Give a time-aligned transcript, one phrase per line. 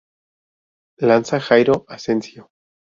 [0.97, 2.49] Lanza Jairo Asencio.